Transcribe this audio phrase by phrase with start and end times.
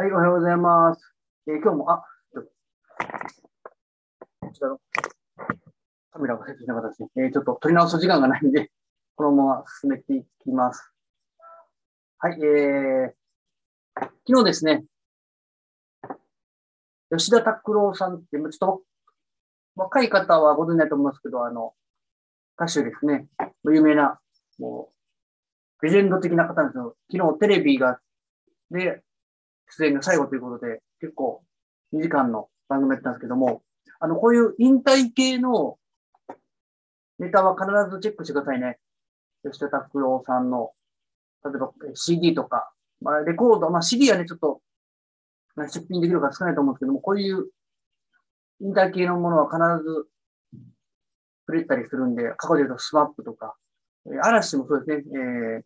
[0.00, 1.14] はい、おはようございます。
[1.46, 2.02] えー今日も、あ、
[2.32, 2.50] ちょっと
[4.40, 4.80] こちらの
[6.10, 7.08] カメラが設置しなかったですね。
[7.16, 8.70] えーちょっと取り直す時間がないんで、
[9.14, 10.90] このまま進めていきます。
[12.16, 14.86] はい、えー、昨日ですね、
[17.10, 18.82] 吉田拓郎さんって、ちょっと
[19.76, 21.74] 若い方はご存知ないと思いますけど、あの、
[22.58, 23.28] 歌手ですね、
[23.64, 24.18] 有名な、
[24.58, 24.94] も
[25.82, 26.96] う、レジェンド的な方なんですよ。
[27.12, 28.00] 昨日テレビが、
[28.70, 29.04] で、
[29.76, 31.42] 出演が最後ということで、結構
[31.94, 33.62] 2時間の番組やったんですけども、
[33.98, 35.78] あの、こういう引退系の
[37.18, 38.78] ネタは必ずチェックしてくださいね。
[39.44, 40.72] 吉田拓郎さんの、
[41.44, 44.60] 例えば CD とか、まあ、レコード、まあ、CD はね、ちょっと、
[45.56, 47.50] 出品できるか少ないと思うんですけども、こういう
[48.60, 50.06] 引退系のものは必ず
[51.46, 53.56] 触れたりするんで、過去で言うとスマップとか、
[54.22, 55.64] 嵐もそうですね、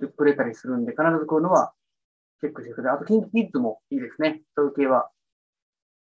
[0.00, 1.72] えー、触れたりするんで、必ずこういうのは
[2.40, 2.96] チェックしてください。
[2.96, 4.42] あと、キンキキッズもいいですね。
[4.54, 5.10] そういう系は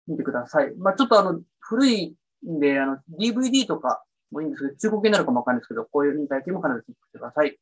[0.06, 0.74] 見てください。
[0.76, 7.58] まあ、ちょっとあの、古いんで、あの、DVD とかもいいんですけど、中古系になるかもわかんないですけど、こういう引退系も必ずチェックしてください。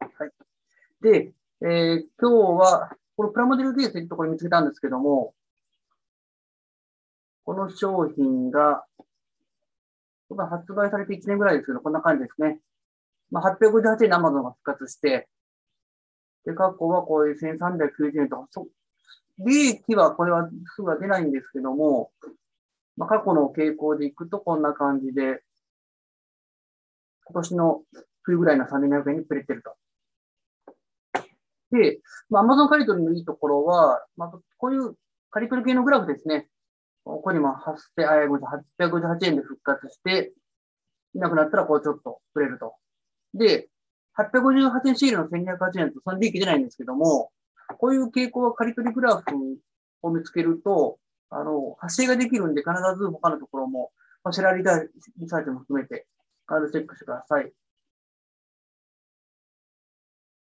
[0.00, 0.30] はい。
[1.00, 5.34] で、えー今日は、このプラモデルケースというところに見つけたんですけども、
[7.44, 8.84] この商品が、
[10.28, 12.60] これが発売されて1年ぐらいですけど、こんな感じですね。
[13.30, 15.28] まあ、858円で Amazon が復活して、
[16.44, 18.66] で、過去はこういう1390円とか、そ
[19.38, 22.10] 利益はこれはすぐは出ないんですけども、
[22.96, 25.42] まあ、過去の傾向でいくとこんな感じで、
[27.24, 27.82] 今年の
[28.22, 29.74] 冬ぐらいの3200円にくれてると。
[31.70, 34.94] で、まあ、Amazon カリトリのいいところは、まあ、こういう
[35.30, 36.48] カリトリ系のグラフですね。
[37.04, 37.56] ここにも
[38.78, 40.32] 858円で復活して、
[41.14, 42.74] いなくなったらこうちょっとくれると。
[43.34, 43.68] で、
[44.18, 47.30] 858円シールの1208円とその利益出ないんですけども、
[47.78, 49.24] こういう傾向はカリトリグラフ
[50.02, 50.98] を見つけると、
[51.30, 53.90] あの、発生ができるんで必ず他のところも、
[54.22, 54.88] まあ、セラリダリ
[55.28, 56.06] サーチも含めて、
[56.46, 57.52] 必ずチェックしてください。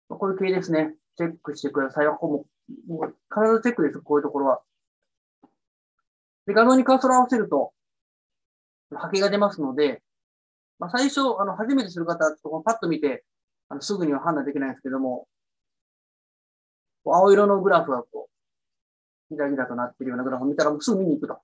[0.09, 0.95] こういう系ですね。
[1.15, 2.07] チェックしてください。
[2.07, 2.45] ここも
[2.87, 3.99] もう必ずチェックです。
[4.01, 4.61] こういうところは。
[6.45, 7.73] で、画像にカーソル合わせると、
[8.91, 10.01] 波形が出ますので、
[10.79, 13.23] まあ、最初、あの、初めてする方は、ちょっとパッと見て、
[13.73, 15.27] あの、すぐには判断できないんですけども、
[17.05, 18.29] 青色のグラフがこ
[19.31, 21.41] う、ギラギラとなっているようなグラフを見たら、すぐ見に行くと。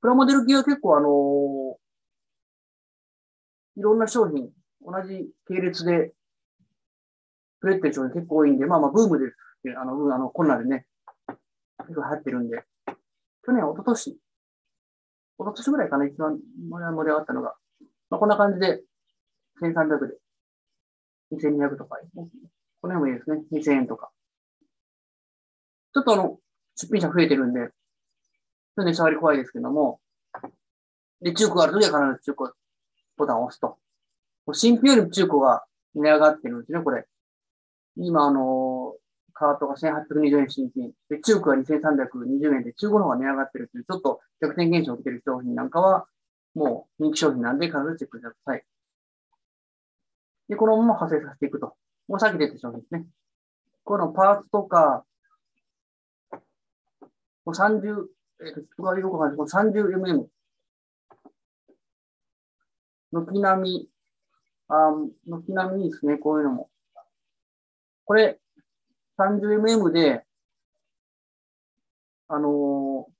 [0.00, 1.76] プラモデル系は結構あの
[3.76, 4.50] いろんな商品、
[4.80, 6.12] 同じ系列で、
[7.60, 9.36] プレってる商品結構多いんで、まあまあブームです。
[9.76, 10.86] あの、あの、コロナでね、
[11.78, 12.64] 結構流行ってるんで、
[13.44, 14.18] 去年、一昨年
[15.42, 16.38] 一昨年ぐらいかな、一番
[16.70, 17.54] 盛り上がったのが。
[18.10, 18.82] まあ、こんな感じで、
[19.60, 20.14] 1300で、
[21.32, 23.42] 2200とか、この辺もいいですね。
[23.52, 24.10] 2000円とか。
[25.94, 26.38] ちょっとあの、
[26.76, 27.70] 出品者増えてるんで、ちょっ
[28.76, 30.00] とね、触り怖いですけども、
[31.20, 32.54] で、中古があるときは必ず中古
[33.16, 33.78] ボタンを押すと。
[34.52, 35.64] 新品よりも中古が
[35.94, 37.06] 値上がってるんですね、これ。
[37.96, 38.71] 今、あの、
[39.42, 40.92] カートが1820円新品。
[41.10, 46.06] で、中古が2320円で、中古の方が値上がってるという、ちょっと逆転現象を受けている商品なんかは、
[46.54, 48.64] もう人気商品なんで必ずチェックしてください。
[50.48, 51.74] で、このまま派生させていくと。
[52.06, 53.06] もうさっき出てた商品ですね。
[53.82, 55.04] このパーツとか、
[57.44, 58.06] 30、
[58.46, 60.26] えっ、と、人がよくわかんない 30mm。
[63.12, 63.88] 軒並み、
[64.68, 64.92] あ
[65.26, 66.70] 軒並みですね、こういうのも。
[68.04, 68.38] これ、
[69.18, 70.24] 30mm で、
[72.28, 73.12] あのー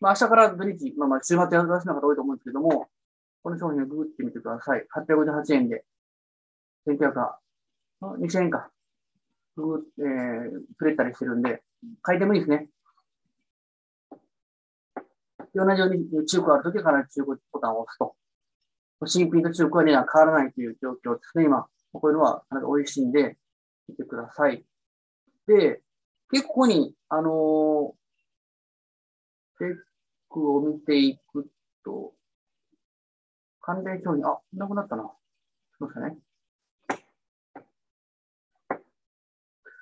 [0.00, 2.88] まあ、明日から土日、まあまあ、週末やらせる方多いと思うんですけども、
[3.42, 4.84] この商品をググってみてください。
[4.94, 5.84] 858円で、
[6.86, 7.38] 1900か、
[8.02, 8.70] 2000円か。
[9.56, 11.62] ググ、えー、くれたりしてるんで、
[12.02, 12.68] 買いでもいいですね。
[15.54, 18.14] 同じように中古あるときは必ず中古ボタンを押すと。
[19.06, 21.66] 新品と中古は値段変わらないという状況ですね、今。
[21.92, 23.38] こういうのはかなり美味しいんで、
[23.88, 24.64] 見てください。
[25.46, 25.80] で、
[26.30, 28.06] 結構ここに、あのー
[29.58, 29.74] チェッ
[30.28, 31.48] クを見ていく
[31.82, 32.12] と、
[33.62, 35.10] 関連商品、あ、なくなったな。
[35.78, 36.18] そうですね。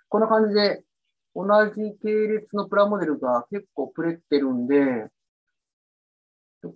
[0.08, 0.84] こんな感じで、
[1.34, 5.10] 同じ系列のプラモデルが結構プレってるんで、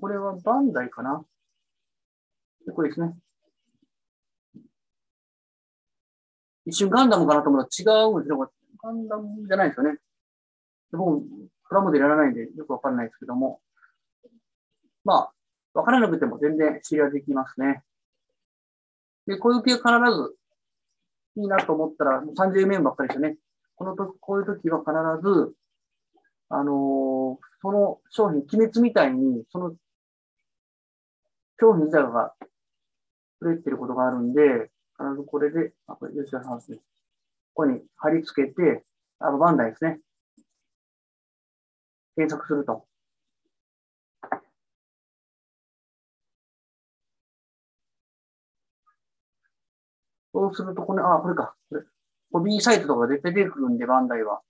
[0.01, 1.25] これはバンダイかな
[2.75, 3.17] これですね。
[6.67, 8.58] 一瞬ガンダムかなと思ったら違うんですね。
[8.81, 9.99] これガンダムじゃないですよね。
[10.93, 11.23] 僕、
[11.69, 13.61] プラモデルやらないんでよくわかんないですけども。
[15.05, 15.33] まあ、
[15.75, 17.83] わからなくても全然シェアできますね。
[19.27, 20.37] で、こういう系必ず
[21.37, 23.37] いいなと思ったら、もう30円ばっかりですよね。
[23.77, 24.91] このと、こういう時は必
[25.23, 25.55] ず、
[26.49, 29.75] あのーその商品、鬼滅みたいに、その
[31.61, 32.35] 商品自体が
[33.41, 36.79] 売れてることがあるんで、必ずこれで、あ、これ吉田さんですね。
[37.55, 38.85] ここに貼り付けて、
[39.19, 40.01] あの、バンダイですね。
[42.17, 42.87] 検索すると。
[50.33, 51.55] そうすると、これ、あ、これか。
[51.69, 51.83] これ。
[52.33, 54.41] ホビーサイトとか絶対出てくるんで、バンダイは。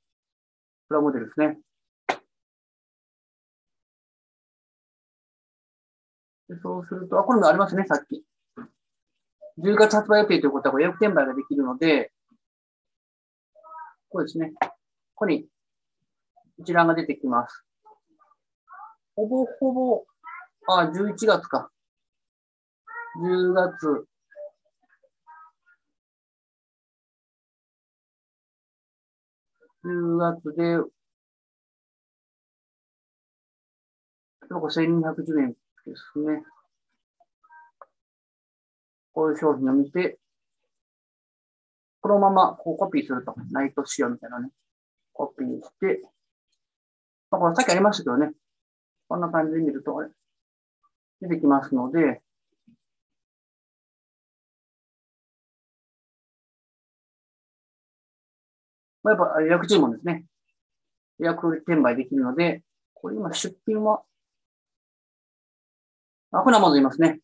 [0.89, 1.59] プラモデルですね。
[6.49, 8.25] でそうすると、あ、これもありますね、さっき。
[9.59, 12.13] 10月発売予定ということは、予約転売ができるので、
[14.11, 14.53] こうですね。
[14.61, 14.69] こ
[15.15, 15.47] こに
[16.59, 17.65] 一覧が出てきます。
[19.17, 20.05] ほぼほぼ、
[20.69, 21.71] あ、11月か。
[23.21, 24.07] 10月。
[29.85, 30.79] 10月で、
[34.49, 35.57] これ1210円で
[35.97, 36.43] すね。
[39.13, 40.19] こういう商品を見て、
[42.01, 44.51] このままこうコピーすると、ナイト仕様みたいなね、
[45.13, 46.03] コピーして、
[47.31, 48.33] まあ、これさっきありましたけどね、
[49.09, 50.11] こんな感じで見ると、あれ
[51.21, 52.23] 出てきますので、
[59.03, 60.25] まあ、やっぱ予約注文ですね。
[61.19, 62.63] 予約転売できるので、
[62.95, 64.03] これ今出品は、
[66.31, 67.21] あ、これはまずいますね。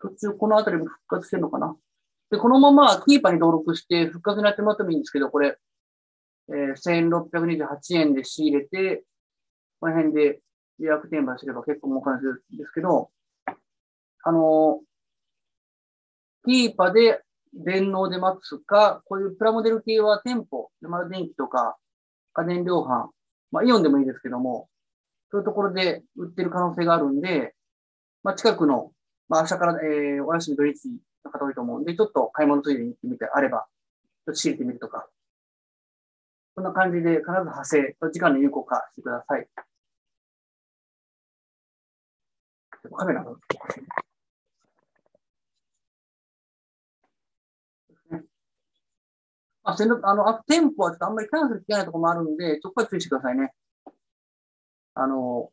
[0.00, 1.76] 途中このあたりも復活してるのかな。
[2.30, 5.58] で、このままキーパーに登録して復活になってもらってもいいんですけど、これ、
[6.48, 9.04] えー、1628円で仕入れて、
[9.80, 10.40] この辺で
[10.78, 13.10] 予約転売すれば結構儲かるんですけど、
[14.22, 17.22] あのー、キーパーで
[17.52, 21.76] 電脳で待つか、こういうプラモデル系は店舗、山田電機とか
[22.32, 23.08] 家電量販、
[23.50, 24.68] まあイオンでもいいですけども、
[25.32, 27.54] そういうところで売ってる可能性があるんで、
[28.22, 28.92] まあ近くの、
[29.28, 30.88] まあ明日から、えー、お休み土日
[31.24, 33.66] の方多いと思うんで、ちょっと買い物ついでに行ってみてあれば、
[34.26, 35.08] ちょっと仕入れてみるとか、
[36.54, 39.48] こんな感じで必ず派生、時間の有効化してください。
[42.96, 43.32] カメラが
[49.62, 53.52] あ、線路、あの、あ店舗はちょっとあんまりキャンセルできないところもあるんで、そこは注意してくださいね。
[54.94, 55.50] あの、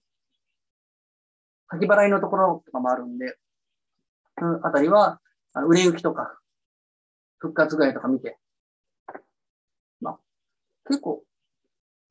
[1.70, 3.38] 先払いのところとかもあるんで、
[4.40, 5.20] そのあたりは、
[5.58, 6.38] あの売れ行きとか、
[7.40, 8.38] 復活ぐらいとか見て。
[10.00, 10.20] まあ、
[10.88, 11.24] 結構、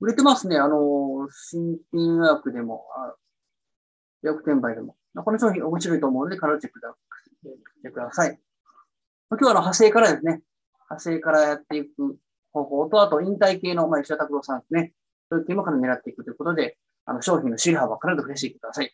[0.00, 0.58] 売れてますね。
[0.58, 2.84] あの、新品予約でも、
[4.22, 4.96] 予約転売でも。
[5.14, 6.80] この商品面白いと思うので、必ずチェック
[7.78, 8.38] してください。
[9.30, 10.42] 今日はあの派生からですね。
[10.90, 12.16] 派生からやっていく
[12.52, 14.92] 方法と、あと引退系の、まあ、石田拓郎さんですね。
[15.30, 18.92] そういう系もから狙っていくということで、あの、商品の仕入れ幅は必ず増やしていってください。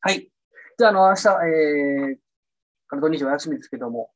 [0.00, 0.30] はい。
[0.78, 2.16] じゃあ、あの、明日、えー、
[2.90, 4.10] から土日は休みですけども、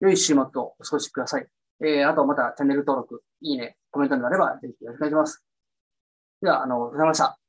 [0.00, 1.46] 良い週末をお過ごしください。
[1.82, 2.54] えー、あとまた。
[2.56, 5.44] チャンネル登録、いいね、コメントになれば、ぜひよろしくお願いします。
[6.42, 7.39] では、あの、ございました。